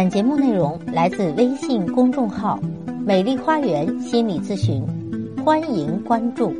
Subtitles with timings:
[0.00, 2.58] 本节目内容来自微信公众号
[3.04, 4.82] “美丽花园心理咨询”，
[5.44, 6.54] 欢迎关注。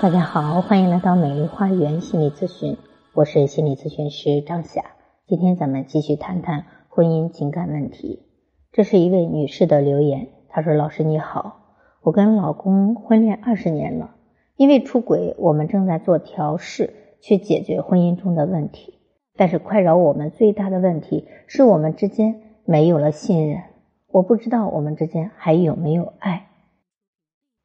[0.00, 2.76] 大家好，欢迎来到美丽花园心理咨询，
[3.14, 4.80] 我是心理咨询师张霞。
[5.26, 8.22] 今天咱们继续谈谈婚姻情感问题。
[8.70, 11.62] 这是一位女士的留言，她说：“老师你好，
[12.00, 14.14] 我跟老公婚恋二十年了，
[14.56, 18.92] 因为出轨，我们正在做调试，去解决婚姻中的问题。”
[19.36, 23.62] 但是困扰我们最大的问题是我们之间没有了信任。
[24.10, 26.46] 我不知道我们之间还有没有爱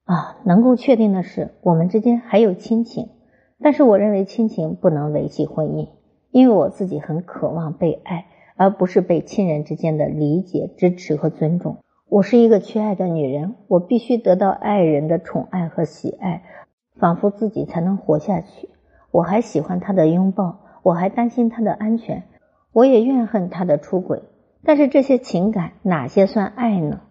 [0.04, 0.38] 啊？
[0.44, 3.10] 能够确定的是，我们之间还有亲情。
[3.64, 5.88] 但是我认为亲情不能维系婚姻，
[6.32, 8.26] 因为我自己很渴望被爱，
[8.58, 11.78] 而不是被亲人之间的理解、支持和尊重。
[12.10, 16.44] 我是一个缺爱的女人，我必须得到爱人的宠爱和喜爱，
[17.00, 18.68] 仿佛自己才能活下去。
[19.12, 20.58] 我还喜欢他的拥抱。
[20.84, 22.24] 我还担心他的安全，
[22.74, 24.24] 我也怨恨他的出轨。
[24.64, 27.02] 但是这些情感哪些算爱呢？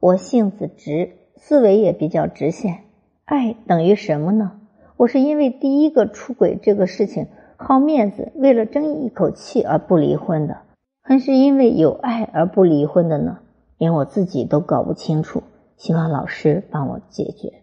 [0.00, 2.84] 我性子直，思维也比较直线。
[3.24, 4.60] 爱等于什么呢？
[4.96, 10.58] 我是因为第一个出轨这个事情好面子，为了争一口气而不离婚的，
[11.02, 13.38] 还是因为有爱而不离婚的呢？
[13.76, 15.42] 连我自己都搞不清楚。
[15.76, 17.62] 希望老师帮我解决。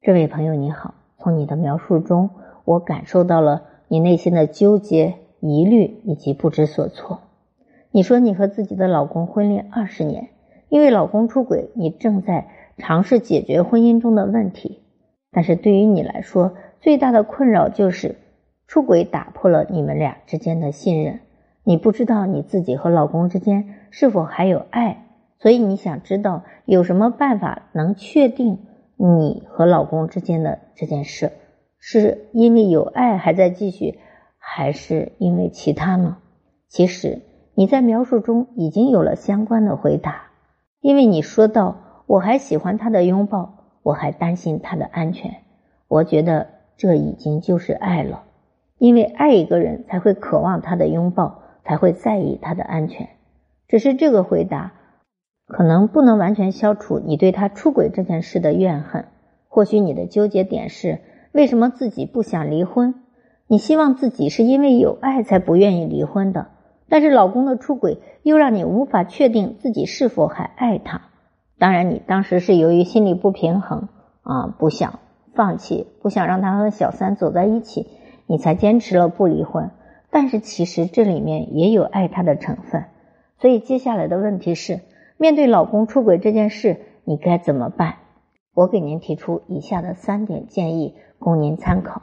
[0.00, 2.30] 这位朋友你好，从你的描述中，
[2.64, 3.62] 我感受到了。
[3.92, 7.22] 你内心的纠结、疑虑以及不知所措。
[7.90, 10.28] 你说你和自己的老公婚恋二十年，
[10.68, 12.46] 因为老公出轨，你正在
[12.78, 14.78] 尝试解决婚姻中的问题。
[15.32, 18.14] 但是对于你来说，最大的困扰就是
[18.68, 21.18] 出轨打破了你们俩之间的信任。
[21.64, 25.04] 你不知道你自己和老公之间是否还有爱，
[25.40, 28.60] 所以你想知道有什么办法能确定
[28.96, 31.32] 你和老公之间的这件事。
[31.82, 33.98] 是因为有爱还在继续，
[34.36, 36.18] 还是因为其他呢？
[36.68, 37.22] 其实
[37.54, 40.26] 你在描述中已经有了相关的回答，
[40.80, 45.36] 因为你说到我还喜欢他的拥抱，我还担心他的安全。
[45.88, 48.24] 我觉得这已经就是爱了，
[48.76, 53.08] 因为爱一个人才会渴望他的拥抱，才会在意他的安全。
[53.68, 54.74] 只是这个回答
[55.46, 59.06] 可能不能完全消除你对他出轨这件事的怨恨。
[59.48, 61.00] 或许你的纠结点是。
[61.32, 62.94] 为什么自己不想离婚？
[63.46, 66.48] 你希望自己是因为有爱才不愿意离婚的，
[66.88, 71.02] 但是老公的出轨又让你无法确定自己是否还爱他。
[71.58, 73.88] 当然，你当时是由于心理不平衡
[74.22, 74.98] 啊，不想
[75.34, 77.86] 放弃，不想让他和小三走在一起，
[78.26, 79.70] 你才坚持了不离婚。
[80.10, 82.86] 但是其实这里面也有爱他的成分。
[83.38, 84.80] 所以接下来的问题是，
[85.16, 87.96] 面对老公出轨这件事，你该怎么办？
[88.54, 90.96] 我给您提出以下的三点建议。
[91.20, 92.00] 供您参考。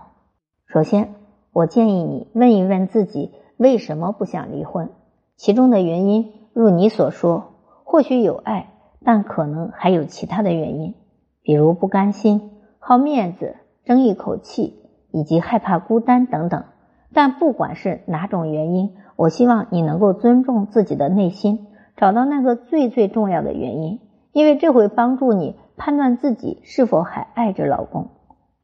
[0.68, 1.16] 首先，
[1.52, 4.90] 我建议你问一问自己为什么不想离婚，
[5.36, 8.70] 其中的原因如你所说，或许有爱，
[9.04, 10.94] 但可能还有其他的原因，
[11.42, 16.66] 比如不甘心、好面子、争一口气，以及害怕孤单等等。
[17.12, 24.00] 但不管是哪种原因，我希望你能够尊重自己的内心，找到那个最最重要的原因，
[24.32, 28.10] 因为这会帮助你判断自己是否还爱着老公。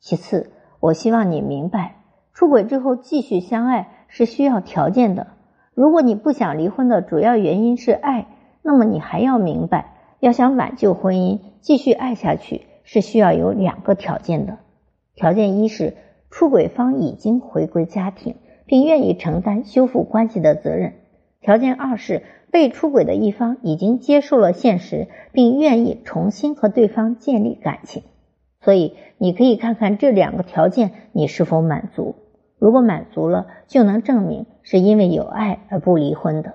[0.04, 1.96] 其次，我希望你明白，
[2.34, 5.28] 出轨之后继续相爱是需要条件的。
[5.74, 8.28] 如果你不想离婚的主要原因是爱，
[8.62, 14.58] 那么你还要明白，要想挽救婚姻、继续爱下去，是需要有两个条件的。
[15.16, 15.96] 条件一是
[16.30, 18.36] 出轨方已经回归家庭，
[18.66, 20.92] 并愿意承担修复关系的责任；
[21.40, 28.04] 条件二是被出轨的一方已经接受了现实，并愿意重新和对方建立感情。
[28.64, 32.16] 所以，你可以看看这两个条件你是否满足。
[32.58, 36.54] 如果满足了，就能证明是因为有爱而不离婚的。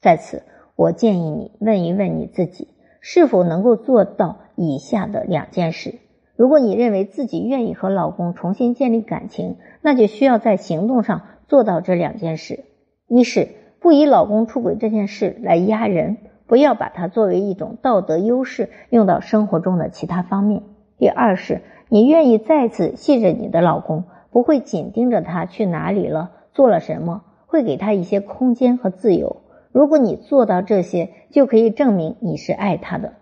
[0.00, 0.42] 在此，
[0.74, 2.68] 我建议你问一问你自己，
[3.00, 5.94] 是否能够做到以下的两件事。
[6.34, 12.64] 如果你认为自己愿意和老公重新建立感情，那就需要在行动上做到这两件事：
[13.06, 13.48] 一是
[13.78, 16.16] 不以老公出轨这件事来压人，
[16.48, 20.64] 不要把它作为一种道德优势用到生活中的其他方面。
[21.04, 21.60] 第二是，
[21.90, 29.42] 你愿意再次信任你的老公，不会紧盯着他去哪里了，做了什么，会给他一些空间和自由。
[29.70, 33.12] 如果你做到这些，就可以证明你是爱他的。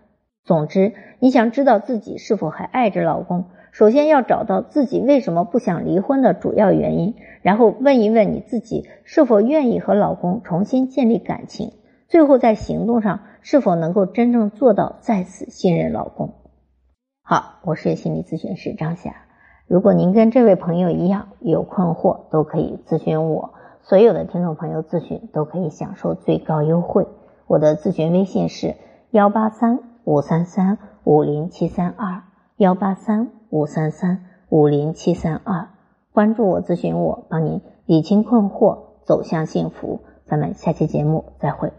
[0.45, 11.73] 总之，你想知道自己是否还爱着老公，首先要找到自己为什么不想离婚的主要原因，然后问一问你自己是否愿意和老公重新建立感情，
[12.07, 16.35] 最后在行动上是否能够真正做到再次信任老公。
[17.25, 19.15] 好，我是心理咨询师张霞。
[19.65, 23.53] 如果您跟这位朋友一样有困惑，都可以咨询我。
[23.81, 27.07] 所有的听众朋友咨询都可以享受最高优惠。
[27.47, 28.75] 我的咨询微信是
[29.11, 32.23] 幺八三五三三五零七三二
[32.57, 35.69] 幺八三五三三五零七三二。
[36.11, 40.01] 关注我，咨询我，帮您理清困惑，走向幸福。
[40.25, 41.71] 咱们下期节目再会。